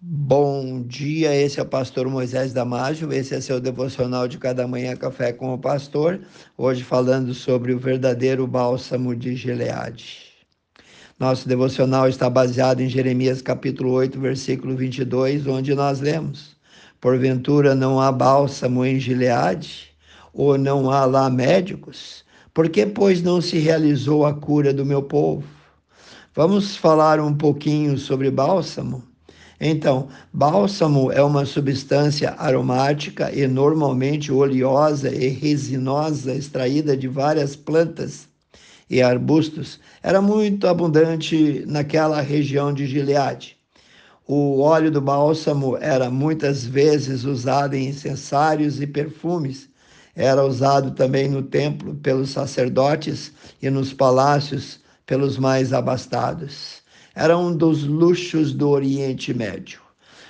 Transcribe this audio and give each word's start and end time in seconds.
Bom 0.00 0.84
dia, 0.84 1.34
esse 1.34 1.58
é 1.58 1.62
o 1.64 1.66
pastor 1.66 2.06
Moisés 2.08 2.52
Damásio, 2.52 3.12
esse 3.12 3.34
é 3.34 3.40
seu 3.40 3.60
devocional 3.60 4.28
de 4.28 4.38
cada 4.38 4.64
manhã 4.64 4.94
café 4.94 5.32
com 5.32 5.52
o 5.52 5.58
pastor, 5.58 6.20
hoje 6.56 6.84
falando 6.84 7.34
sobre 7.34 7.74
o 7.74 7.80
verdadeiro 7.80 8.46
bálsamo 8.46 9.16
de 9.16 9.34
Gileade. 9.34 10.28
Nosso 11.18 11.48
devocional 11.48 12.08
está 12.08 12.30
baseado 12.30 12.80
em 12.80 12.88
Jeremias 12.88 13.42
capítulo 13.42 13.90
8, 13.90 14.20
versículo 14.20 14.76
22, 14.76 15.48
onde 15.48 15.74
nós 15.74 15.98
lemos: 15.98 16.56
Porventura 17.00 17.74
não 17.74 18.00
há 18.00 18.12
bálsamo 18.12 18.84
em 18.84 19.00
Gileade, 19.00 19.90
ou 20.32 20.56
não 20.56 20.92
há 20.92 21.04
lá 21.06 21.28
médicos? 21.28 22.24
Por 22.54 22.68
que, 22.68 22.86
pois, 22.86 23.20
não 23.20 23.40
se 23.40 23.58
realizou 23.58 24.24
a 24.24 24.32
cura 24.32 24.72
do 24.72 24.86
meu 24.86 25.02
povo? 25.02 25.42
Vamos 26.36 26.76
falar 26.76 27.18
um 27.18 27.34
pouquinho 27.34 27.98
sobre 27.98 28.30
bálsamo? 28.30 29.07
Então, 29.60 30.08
bálsamo 30.32 31.10
é 31.10 31.20
uma 31.20 31.44
substância 31.44 32.34
aromática 32.38 33.32
e 33.32 33.46
normalmente 33.48 34.30
oleosa 34.30 35.12
e 35.12 35.28
resinosa 35.28 36.32
extraída 36.34 36.96
de 36.96 37.08
várias 37.08 37.56
plantas 37.56 38.28
e 38.88 39.02
arbustos. 39.02 39.80
Era 40.00 40.22
muito 40.22 40.68
abundante 40.68 41.64
naquela 41.66 42.20
região 42.20 42.72
de 42.72 42.86
Gileade. 42.86 43.56
O 44.24 44.60
óleo 44.60 44.92
do 44.92 45.00
bálsamo 45.00 45.76
era 45.78 46.08
muitas 46.08 46.64
vezes 46.64 47.24
usado 47.24 47.74
em 47.74 47.88
incensários 47.88 48.80
e 48.80 48.86
perfumes. 48.86 49.68
Era 50.14 50.44
usado 50.44 50.92
também 50.92 51.28
no 51.28 51.42
templo 51.42 51.94
pelos 51.96 52.30
sacerdotes 52.30 53.32
e 53.60 53.68
nos 53.70 53.92
palácios 53.92 54.80
pelos 55.04 55.36
mais 55.36 55.72
abastados 55.72 56.82
era 57.14 57.36
um 57.36 57.54
dos 57.54 57.84
luxos 57.84 58.52
do 58.52 58.68
Oriente 58.68 59.34
Médio. 59.34 59.80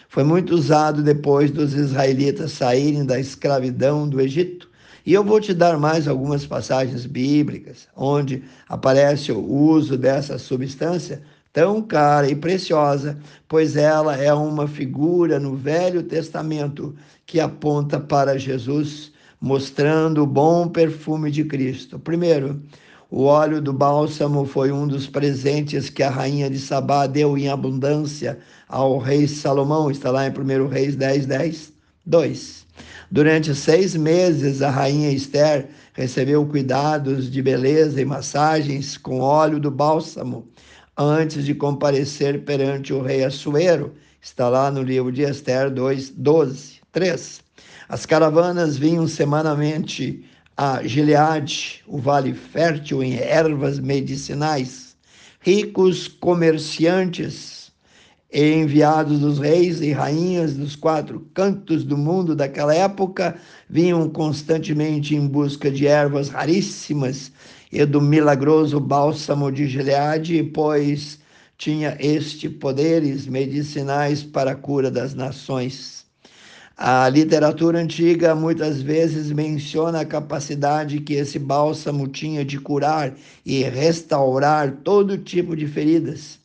Foi 0.09 0.24
muito 0.24 0.55
usado 0.55 1.02
depois 1.02 1.51
dos 1.51 1.74
israelitas 1.74 2.52
saírem 2.52 3.04
da 3.04 3.21
escravidão 3.21 4.09
do 4.09 4.21
Egito. 4.21 4.68
E 5.04 5.12
eu 5.12 5.23
vou 5.23 5.40
te 5.40 5.54
dar 5.54 5.79
mais 5.79 6.09
algumas 6.09 6.46
passagens 6.46 7.06
bíblicas 7.06 7.88
onde 7.95 8.43
aparece 8.68 9.32
o 9.32 9.40
uso 9.40 9.96
dessa 9.96 10.38
substância 10.38 11.23
tão 11.52 11.82
cara 11.82 12.30
e 12.30 12.34
preciosa, 12.34 13.18
pois 13.49 13.76
ela 13.76 14.16
é 14.16 14.32
uma 14.32 14.68
figura 14.68 15.40
no 15.40 15.56
Velho 15.56 16.02
Testamento 16.02 16.95
que 17.26 17.40
aponta 17.40 17.99
para 17.99 18.38
Jesus, 18.38 19.12
mostrando 19.40 20.23
o 20.23 20.26
bom 20.26 20.68
perfume 20.68 21.30
de 21.30 21.45
Cristo. 21.45 21.99
Primeiro, 21.99 22.62
o 23.10 23.24
óleo 23.24 23.62
do 23.62 23.73
bálsamo 23.73 24.45
foi 24.45 24.70
um 24.70 24.87
dos 24.87 25.06
presentes 25.06 25.88
que 25.88 26.02
a 26.02 26.10
rainha 26.10 26.51
de 26.51 26.59
Sabá 26.59 27.06
deu 27.06 27.38
em 27.38 27.48
abundância 27.48 28.38
ao 28.68 28.98
rei 28.98 29.26
Salomão. 29.26 29.90
Está 29.90 30.10
lá 30.10 30.26
em 30.26 30.30
1 30.30 30.68
Reis 30.68 30.95
10, 30.95 31.24
10, 31.24 31.73
2. 32.04 32.66
Durante 33.10 33.54
seis 33.54 33.96
meses, 33.96 34.60
a 34.60 34.68
rainha 34.68 35.10
Esther 35.10 35.68
recebeu 35.95 36.45
cuidados 36.46 37.30
de 37.30 37.40
beleza 37.40 37.98
e 37.98 38.04
massagens 38.04 38.98
com 38.98 39.20
óleo 39.20 39.59
do 39.59 39.70
bálsamo 39.70 40.46
antes 40.95 41.46
de 41.46 41.54
comparecer 41.54 42.45
perante 42.45 42.93
o 42.93 43.00
rei 43.00 43.24
Assuero. 43.24 43.95
Está 44.20 44.50
lá 44.50 44.70
no 44.70 44.82
livro 44.82 45.10
de 45.10 45.22
Esther 45.22 45.70
2, 45.70 46.10
12, 46.10 46.80
3. 46.93 47.40
As 47.88 48.04
caravanas 48.04 48.76
vinham 48.76 49.09
semanalmente 49.09 50.22
a 50.60 50.82
Gileade, 50.82 51.84
o 51.87 51.98
vale 51.98 52.34
fértil 52.34 53.01
em 53.01 53.14
ervas 53.14 53.78
medicinais, 53.78 54.96
ricos 55.40 56.09
comerciantes 56.09 57.70
e 58.32 58.54
enviados 58.54 59.20
dos 59.20 59.38
reis 59.38 59.80
e 59.80 59.92
rainhas 59.92 60.54
dos 60.54 60.74
quatro 60.74 61.20
cantos 61.32 61.84
do 61.84 61.96
mundo 61.96 62.34
daquela 62.34 62.74
época 62.74 63.38
vinham 63.70 64.10
constantemente 64.10 65.15
em 65.15 65.28
busca 65.28 65.70
de 65.70 65.87
ervas 65.87 66.28
raríssimas 66.28 67.31
e 67.71 67.84
do 67.87 68.00
milagroso 68.00 68.81
bálsamo 68.81 69.53
de 69.53 69.69
Gileade, 69.69 70.43
pois 70.43 71.21
tinha 71.56 71.97
este 72.00 72.49
poderes 72.50 73.28
medicinais 73.28 74.25
para 74.25 74.50
a 74.50 74.56
cura 74.56 74.91
das 74.91 75.15
nações. 75.15 76.08
A 76.81 77.09
literatura 77.09 77.81
antiga 77.81 78.37
muitas 78.37 78.81
vezes 78.81 79.33
menciona 79.33 80.03
a 80.03 80.06
capacidade 80.06 81.00
que 81.00 81.15
esse 81.15 81.37
bálsamo 81.37 82.06
tinha 82.06 82.44
de 82.44 82.56
curar 82.56 83.16
e 83.44 83.65
restaurar 83.65 84.71
todo 84.84 85.19
tipo 85.19 85.56
de 85.56 85.66
feridas. 85.66 86.39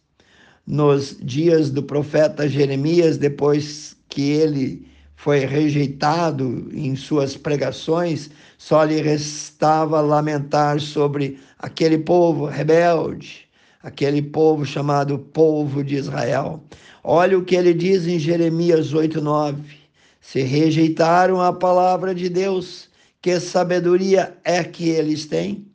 Nos 0.66 1.16
dias 1.21 1.69
do 1.69 1.83
profeta 1.83 2.49
Jeremias, 2.49 3.16
depois 3.16 3.95
que 4.09 4.31
ele 4.31 4.88
foi 5.16 5.45
rejeitado 5.45 6.67
em 6.73 6.95
suas 6.95 7.38
pregações, 7.38 8.31
só 8.57 8.83
lhe 8.83 9.00
restava 9.00 10.01
lamentar 10.01 10.79
sobre 10.79 11.38
aquele 11.59 12.00
povo 12.00 12.45
rebelde, 12.45 13.41
aquele 13.83 14.23
povo 14.23 14.65
chamado 14.65 15.19
povo 15.19 15.83
de 15.83 15.94
Israel. 15.94 16.63
Olha 17.03 17.38
o 17.38 17.45
que 17.45 17.55
ele 17.55 17.71
diz 17.71 18.07
em 18.07 18.17
Jeremias 18.17 18.95
8:9 18.95 19.82
se 20.23 20.41
rejeitaram 20.41 21.41
a 21.41 21.51
palavra 21.51 22.16
de 22.16 22.29
Deus, 22.29 22.89
que 23.22 23.39
sabedoria 23.41 24.35
é 24.45 24.63
que 24.63 24.89
eles 24.89 25.25
têm? 25.25 25.67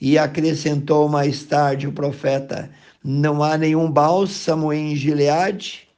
E 0.00 0.16
acrescentou 0.16 1.08
mais 1.08 1.42
tarde 1.42 1.88
o 1.88 1.92
profeta: 1.92 2.70
Não 3.02 3.42
há 3.42 3.58
nenhum 3.58 3.90
bálsamo 3.90 4.72
em 4.72 4.94
Gileade? 4.94 5.88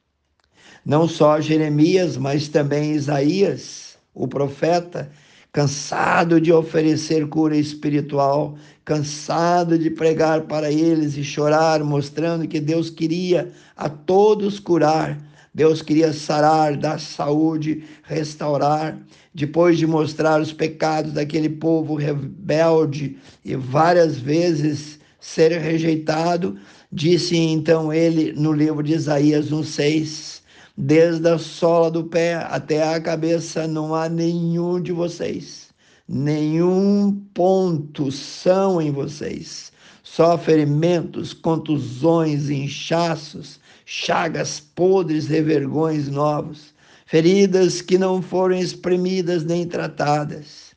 Não 0.85 1.07
só 1.07 1.43
Jeremias, 1.43 2.17
mas 2.17 2.49
também 2.49 2.93
Isaías, 2.93 3.99
o 4.15 4.27
profeta, 4.27 5.13
cansado 5.53 6.41
de 6.41 6.51
oferecer 6.51 7.29
cura 7.29 7.55
espiritual, 7.55 8.57
cansado 8.83 9.79
de 9.79 9.91
pregar 9.91 10.43
para 10.43 10.73
eles 10.73 11.19
e 11.19 11.23
chorar, 11.23 11.85
mostrando 11.85 12.49
que 12.49 12.61
Deus 12.61 12.89
queria 12.89 13.53
a 13.77 13.91
todos 13.91 14.59
curar 14.59 15.30
Deus 15.53 15.83
queria 15.83 16.13
sarar, 16.13 16.77
dar 16.77 17.01
saúde, 17.01 17.83
restaurar. 18.05 18.99
Depois 19.35 19.79
de 19.79 19.87
mostrar 19.87 20.41
os 20.41 20.53
pecados 20.53 21.13
daquele 21.13 21.49
povo 21.49 21.95
rebelde 21.95 23.17
e 23.45 23.57
várias 23.57 24.19
vezes 24.19 25.01
ser 25.21 25.53
rejeitado, 25.61 26.57
disse 26.91 27.37
então 27.37 27.93
ele 27.93 28.33
no 28.33 28.53
livro 28.53 28.83
de 28.83 28.95
Isaías 28.95 29.51
1,6: 29.51 30.41
Desde 30.77 31.29
a 31.29 31.39
sola 31.39 31.91
do 31.91 32.05
pé 32.05 32.35
até 32.35 32.95
a 32.95 33.01
cabeça 33.01 33.67
não 33.67 33.95
há 33.95 34.09
nenhum 34.09 34.81
de 34.81 34.93
vocês, 34.93 35.69
nenhum 36.09 37.13
ponto 37.35 38.11
são 38.11 38.81
em 38.81 38.91
vocês, 38.91 39.73
só 40.03 40.39
ferimentos, 40.39 41.33
contusões, 41.33 42.51
inchaços 42.51 43.61
chagas 43.93 44.61
podres 44.61 45.29
e 45.31 45.43
vergões 45.43 46.07
novos, 46.07 46.73
feridas 47.07 47.83
que 47.83 47.99
não 47.99 48.23
foram 48.23 48.57
espremidas 48.57 49.43
nem 49.45 49.67
tratadas. 49.67 50.77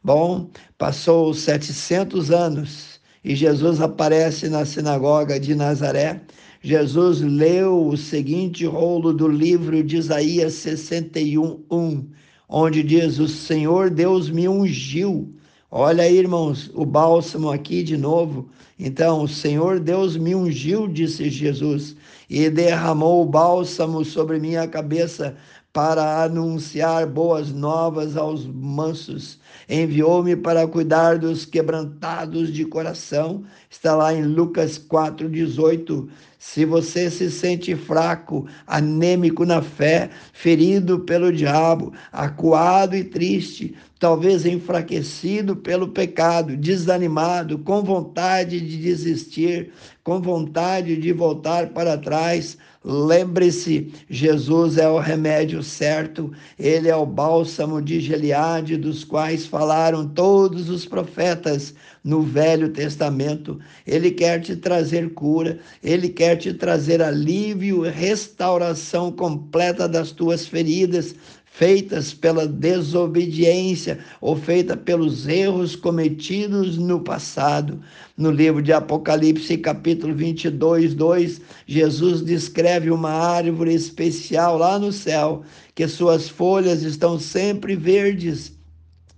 Bom, 0.00 0.48
passou 0.78 1.34
700 1.34 2.30
anos 2.30 3.00
e 3.24 3.34
Jesus 3.34 3.80
aparece 3.80 4.48
na 4.48 4.64
sinagoga 4.64 5.40
de 5.40 5.56
Nazaré. 5.56 6.20
Jesus 6.62 7.20
leu 7.20 7.88
o 7.88 7.96
seguinte 7.96 8.64
rolo 8.64 9.12
do 9.12 9.26
livro 9.26 9.82
de 9.82 9.96
Isaías 9.96 10.54
61, 10.54 11.64
1, 11.68 12.06
onde 12.48 12.84
diz: 12.84 13.18
O 13.18 13.26
Senhor 13.26 13.90
Deus 13.90 14.30
me 14.30 14.48
ungiu. 14.48 15.34
Olha 15.68 16.04
aí, 16.04 16.16
irmãos, 16.16 16.70
o 16.74 16.86
bálsamo 16.86 17.50
aqui 17.50 17.82
de 17.82 17.96
novo. 17.96 18.48
Então, 18.78 19.24
o 19.24 19.28
Senhor 19.28 19.80
Deus 19.80 20.16
me 20.16 20.32
ungiu, 20.32 20.86
disse 20.86 21.28
Jesus, 21.28 21.96
e 22.32 22.48
derramou 22.48 23.20
o 23.20 23.26
bálsamo 23.26 24.02
sobre 24.06 24.40
minha 24.40 24.66
cabeça 24.66 25.36
para 25.70 26.22
anunciar 26.24 27.06
boas 27.06 27.52
novas 27.52 28.16
aos 28.16 28.46
mansos. 28.46 29.38
Enviou-me 29.68 30.34
para 30.34 30.66
cuidar 30.66 31.18
dos 31.18 31.44
quebrantados 31.44 32.50
de 32.50 32.64
coração. 32.64 33.44
Está 33.72 33.96
lá 33.96 34.12
em 34.12 34.22
Lucas 34.22 34.76
4:18. 34.76 36.06
Se 36.38 36.66
você 36.66 37.10
se 37.10 37.30
sente 37.30 37.74
fraco, 37.74 38.46
anêmico 38.66 39.46
na 39.46 39.62
fé, 39.62 40.10
ferido 40.30 41.00
pelo 41.00 41.32
diabo, 41.32 41.90
acuado 42.12 42.94
e 42.94 43.02
triste, 43.02 43.74
talvez 43.98 44.44
enfraquecido 44.44 45.56
pelo 45.56 45.88
pecado, 45.88 46.54
desanimado, 46.54 47.60
com 47.60 47.82
vontade 47.82 48.60
de 48.60 48.76
desistir, 48.76 49.72
com 50.04 50.20
vontade 50.20 50.94
de 50.94 51.10
voltar 51.10 51.70
para 51.70 51.96
trás, 51.96 52.58
Lembre-se, 52.84 53.92
Jesus 54.10 54.76
é 54.76 54.88
o 54.88 54.98
remédio 54.98 55.62
certo, 55.62 56.32
ele 56.58 56.88
é 56.88 56.96
o 56.96 57.06
bálsamo 57.06 57.80
de 57.80 58.00
Gileade, 58.00 58.76
dos 58.76 59.04
quais 59.04 59.46
falaram 59.46 60.08
todos 60.08 60.68
os 60.68 60.84
profetas 60.84 61.76
no 62.04 62.22
Velho 62.22 62.68
Testamento. 62.70 63.58
Ele 63.86 64.10
quer 64.10 64.40
te 64.40 64.56
trazer 64.56 65.10
cura, 65.14 65.58
ele 65.82 66.08
quer 66.08 66.36
te 66.36 66.52
trazer 66.52 67.02
alívio, 67.02 67.82
restauração 67.82 69.12
completa 69.12 69.88
das 69.88 70.10
tuas 70.10 70.46
feridas, 70.46 71.14
feitas 71.44 72.14
pela 72.14 72.46
desobediência 72.46 73.98
ou 74.22 74.34
feita 74.34 74.74
pelos 74.74 75.28
erros 75.28 75.76
cometidos 75.76 76.78
no 76.78 77.00
passado. 77.00 77.80
No 78.16 78.30
livro 78.30 78.62
de 78.62 78.72
Apocalipse, 78.72 79.58
capítulo 79.58 80.14
22, 80.14 80.94
2, 80.94 81.40
Jesus 81.66 82.22
descreve 82.22 82.90
uma 82.90 83.10
árvore 83.10 83.74
especial 83.74 84.56
lá 84.56 84.78
no 84.78 84.92
céu, 84.92 85.42
que 85.74 85.86
suas 85.86 86.28
folhas 86.28 86.82
estão 86.82 87.18
sempre 87.18 87.76
verdes 87.76 88.52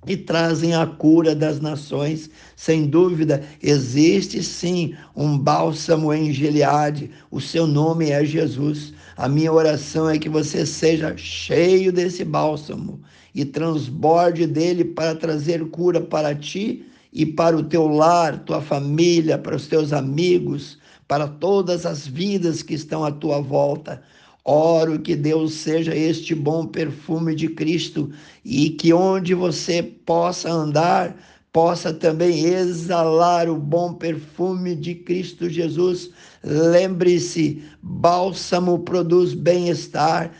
e 0.07 0.17
trazem 0.17 0.75
a 0.75 0.87
cura 0.87 1.35
das 1.35 1.61
nações. 1.61 2.31
Sem 2.57 2.87
dúvida, 2.87 3.43
existe 3.63 4.43
sim 4.43 4.95
um 5.17 5.39
bálsamo 5.39 6.13
em 6.13 6.33
Gileade. 6.33 7.11
O 7.31 7.41
seu 7.41 7.67
nome 7.67 8.11
é 8.11 8.25
Jesus. 8.25 8.93
A 9.17 9.29
minha 9.29 9.53
oração 9.53 10.09
é 10.09 10.19
que 10.19 10.29
você 10.29 10.67
seja 10.67 11.17
cheio 11.17 11.93
desse 11.93 12.25
bálsamo 12.25 13.01
e 13.35 13.45
transborde 13.45 14.47
dele 14.47 14.85
para 14.85 15.15
trazer 15.15 15.65
cura 15.71 16.01
para 16.01 16.35
ti 16.35 16.85
e 17.13 17.25
para 17.25 17.57
o 17.57 17.63
teu 17.63 17.87
lar, 17.87 18.45
tua 18.45 18.61
família, 18.61 19.39
para 19.39 19.55
os 19.55 19.67
teus 19.67 19.93
amigos, 19.93 20.79
para 21.07 21.29
todas 21.29 21.87
as 21.87 22.07
vidas 22.07 22.63
que 22.63 22.75
estão 22.75 23.05
à 23.05 23.13
tua 23.13 23.41
volta. 23.41 24.03
Oro 24.45 24.99
que 24.99 25.17
Deus 25.17 25.55
seja 25.55 25.97
este 25.97 26.35
bom 26.35 26.67
perfume 26.67 27.35
de 27.35 27.49
Cristo 27.49 28.11
e 28.45 28.71
que 28.71 28.93
onde 28.93 29.33
você 29.33 29.83
possa 29.83 30.51
andar, 30.51 31.17
possa 31.51 31.95
também 31.95 32.45
exalar 32.45 33.49
o 33.49 33.57
bom 33.57 33.95
perfume 33.95 34.75
de 34.77 34.97
Cristo 34.97 35.49
Jesus. 35.49 36.11
Lembre-se: 36.43 37.63
bálsamo 37.81 38.81
produz 38.81 39.33
bem-estar, 39.33 40.31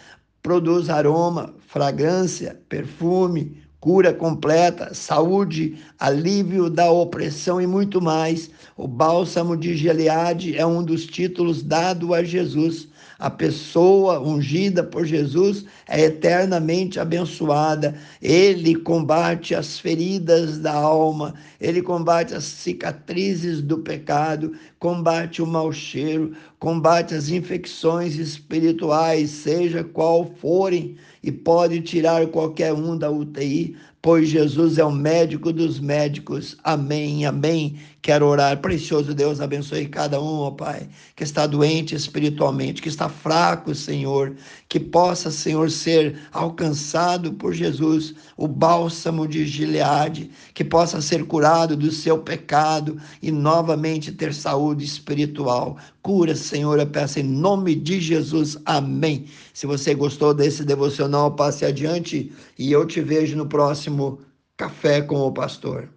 produz 0.43 0.91
aroma, 0.91 1.55
fragrância, 1.67 2.61
perfume, 2.69 3.64
cura 3.85 4.15
completa, 4.15 4.95
saúde, 4.95 5.77
alívio 6.01 6.71
da 6.71 6.91
opressão 6.91 7.61
e 7.61 7.67
muito 7.67 8.01
mais. 8.01 8.51
O 8.79 8.89
bálsamo 8.89 9.59
de 9.59 9.77
Gileade 9.77 10.57
é 10.57 10.65
um 10.65 10.83
dos 10.83 11.05
títulos 11.05 11.63
dado 11.63 12.15
a 12.15 12.25
Jesus 12.25 12.89
a 13.19 13.31
pessoa 13.31 14.21
ungida 14.21 14.83
por 14.83 15.07
Jesus 15.07 15.65
é 15.89 16.03
eternamente 16.03 16.99
abençoada. 16.99 17.95
Ele 18.21 18.75
combate 18.75 19.55
as 19.55 19.79
feridas 19.79 20.59
da 20.59 20.75
alma, 20.75 21.35
ele 21.61 21.81
combate 21.81 22.35
as 22.35 22.45
cicatrizes 22.45 23.63
do 23.63 23.79
pecado, 23.79 24.53
combate 24.85 25.41
o 25.41 25.47
mau 25.47 25.73
cheiro, 25.73 26.37
combate 26.59 27.15
as 27.15 27.31
infecções 27.31 28.17
espirituais, 28.17 29.31
seja 29.31 29.83
qual 29.83 30.27
forem, 30.27 30.99
e 31.23 31.33
pode 31.33 31.81
tirar 31.81 32.27
qualquer 32.27 32.75
um 32.75 32.95
da 32.95 33.11
UTI, 33.11 33.79
pois 34.05 34.29
Jesus 34.29 34.77
é 34.77 34.85
o 34.85 34.93
médico 34.93 35.51
dos 35.51 35.81
médicos. 35.81 36.59
Amém, 36.63 37.25
amém. 37.25 37.79
Quero 38.03 38.27
orar, 38.27 38.61
precioso 38.61 39.15
Deus, 39.15 39.41
abençoe 39.41 39.89
cada 39.89 40.21
um, 40.21 40.41
ó 40.41 40.51
Pai, 40.51 40.91
que 41.17 41.25
está 41.25 41.47
doente 41.47 41.95
espiritualmente, 41.95 42.83
que 42.83 42.91
está 42.91 43.09
fraco, 43.09 43.75
Senhor, 43.75 44.37
que 44.69 44.79
possa, 44.79 45.31
Senhor, 45.31 45.71
ser 45.71 46.19
alcançado 46.31 47.33
por 47.33 47.55
Jesus, 47.55 48.15
o 48.37 48.47
bálsamo 48.47 49.27
de 49.27 49.47
Gileade, 49.47 50.31
que 50.53 50.63
possa 50.63 51.01
ser 51.01 51.25
curado 51.25 51.75
do 51.75 51.91
seu 51.91 52.19
pecado 52.19 53.01
e 53.23 53.33
novamente 53.33 54.13
ter 54.13 54.35
saúde 54.35 54.85
espiritual. 54.85 55.79
Cura, 56.05 56.37
Senhor, 56.37 56.79
eu 56.79 56.87
peço 56.87 57.19
em 57.19 57.23
nome 57.23 57.75
de 57.75 57.99
Jesus. 57.99 58.59
Amém. 58.67 59.25
Se 59.55 59.67
você 59.67 59.95
gostou 59.95 60.35
desse 60.35 60.63
devocional, 60.63 61.35
passe 61.35 61.65
adiante 61.65 62.31
e 62.59 62.71
eu 62.71 62.87
te 62.87 63.01
vejo 63.01 63.35
no 63.35 63.47
próximo 63.47 64.21
Café 64.55 65.01
com 65.01 65.17
o 65.21 65.33
Pastor. 65.33 65.89